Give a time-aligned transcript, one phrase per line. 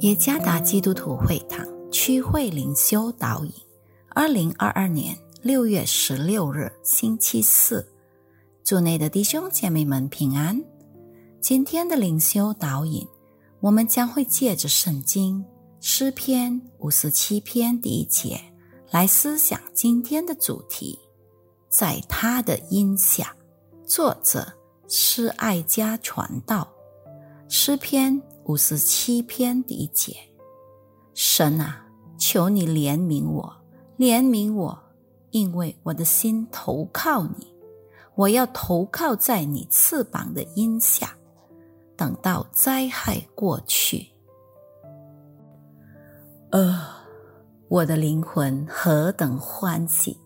[0.00, 3.52] 耶加达基督徒会堂区会灵修导引，
[4.10, 7.88] 二零二二年六月十六日星期四，
[8.62, 10.62] 主内的弟兄姐妹们平安。
[11.40, 13.08] 今天的灵修导引，
[13.60, 15.42] 我们将会借着圣经
[15.80, 18.38] 诗篇五十七篇第一节
[18.90, 20.98] 来思想今天的主题。
[21.70, 23.34] 在他的荫下，
[23.86, 24.46] 作者
[24.88, 26.68] 施爱家传道，
[27.48, 28.22] 诗篇。
[28.48, 30.16] 五十七篇第一节，
[31.14, 31.84] 神啊，
[32.16, 33.52] 求你怜悯我，
[33.98, 34.78] 怜悯我，
[35.32, 37.52] 因为我的心投靠你，
[38.14, 41.16] 我要投靠在你翅膀的荫下，
[41.96, 44.06] 等到灾害过去。
[46.50, 46.86] 呃，
[47.66, 50.16] 我的灵魂何等欢喜！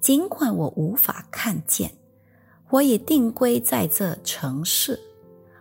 [0.00, 1.92] 尽管我无法看见，
[2.70, 5.00] 我也定归在这城市，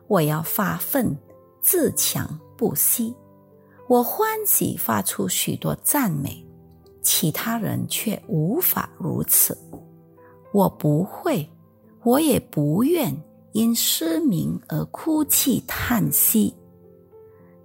[0.07, 1.17] 我要发奋。
[1.65, 3.15] 自强不息，
[3.87, 6.45] 我欢喜发出许多赞美，
[7.01, 9.57] 其他人却无法如此。
[10.51, 11.49] 我不会，
[12.03, 13.15] 我也不愿
[13.53, 16.53] 因失明而哭泣叹息。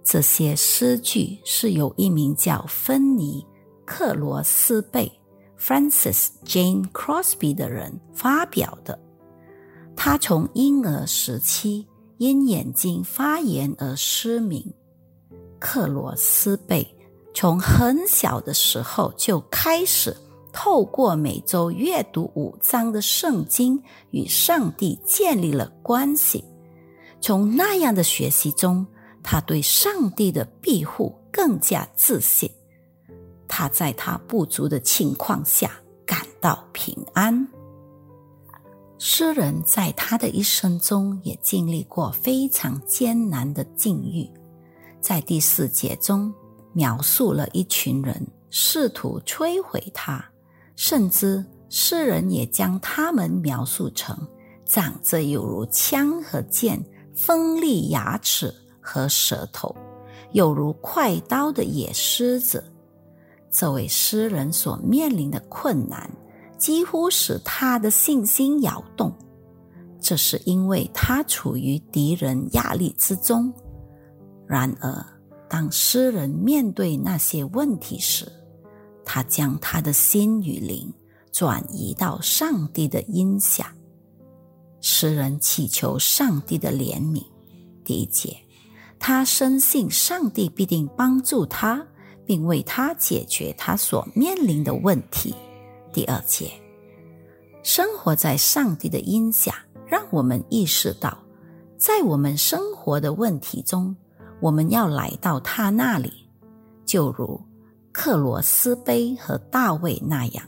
[0.01, 3.45] 这些诗句是由一名叫芬尼·
[3.85, 5.11] 克罗斯贝
[5.59, 8.97] （Francis Jane Crosby） 的人发表的。
[9.93, 11.85] 他从婴儿时期。
[12.19, 14.61] 因眼睛发炎而失明，
[15.57, 16.85] 克罗斯贝
[17.33, 20.13] 从很小的时候就开始
[20.51, 23.81] 透过每周阅读五章的圣经
[24.11, 26.43] 与上帝建立了关系。
[27.21, 28.85] 从那样的学习中，
[29.23, 32.51] 他对上帝的庇护更加自信。
[33.47, 35.71] 他在他不足的情况下
[36.05, 37.47] 感到平安。
[39.01, 44.29] 诗人在他的一生中也经历过非常艰难的境遇，
[44.99, 46.33] 在第四节中
[46.73, 50.23] 描述了一群人试图摧毁他，
[50.75, 54.17] 甚至诗人也将他们描述成
[54.65, 56.83] 长着有如枪和剑、
[57.15, 59.73] 锋利牙齿和舌头，
[60.33, 62.61] 有如快刀的野狮子。
[63.49, 66.11] 这位诗人所面临的困难。
[66.59, 69.11] 几乎使他的信心摇动，
[69.99, 73.51] 这是因为他处于敌人压力之中。
[74.45, 75.05] 然而，
[75.49, 78.29] 当诗人面对那些问题时，
[79.05, 80.93] 他将他的心与灵
[81.31, 83.73] 转移到上帝的荫下。
[84.81, 87.23] 诗人祈求上帝的怜悯，
[87.83, 88.37] 第一节，
[88.99, 91.85] 他深信上帝必定帮助他，
[92.25, 95.33] 并为他解决他所面临的问题。
[95.99, 96.49] 第二节，
[97.61, 101.17] 生活在上帝的荫下，让我们意识到，
[101.77, 103.93] 在我们生活的问题中，
[104.39, 106.25] 我们要来到他那里，
[106.85, 107.37] 就如
[107.91, 110.47] 克罗斯碑和大卫那样，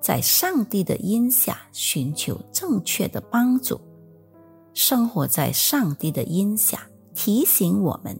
[0.00, 3.80] 在上帝的荫下寻求正确的帮助。
[4.72, 8.16] 生活在上帝的荫下，提醒我们，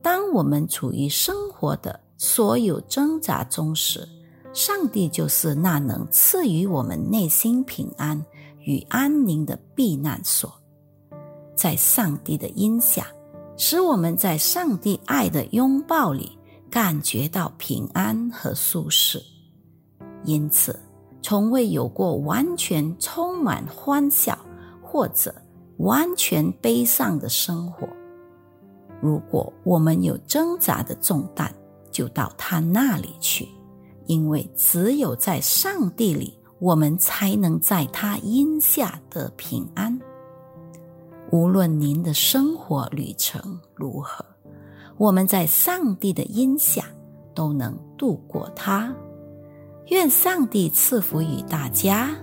[0.00, 4.08] 当我们处于生活的所有挣扎中时。
[4.54, 8.24] 上帝就是那能赐予我们内心平安
[8.60, 10.50] 与安宁的避难所，
[11.56, 13.04] 在上帝的荫下，
[13.56, 16.38] 使我们在上帝爱的拥抱里
[16.70, 19.20] 感觉到平安和舒适。
[20.22, 20.78] 因此，
[21.20, 24.38] 从未有过完全充满欢笑
[24.80, 25.34] 或者
[25.78, 27.88] 完全悲伤的生活。
[29.02, 31.52] 如果我们有挣扎的重担，
[31.90, 33.48] 就到他那里去。
[34.06, 39.98] 因为只有在上帝里，我们才能在他荫下得平安。
[41.30, 44.24] 无论您的生活旅程如何，
[44.96, 46.84] 我们在上帝的荫下
[47.34, 48.94] 都能度过它。
[49.88, 52.14] 愿上帝赐福于大家。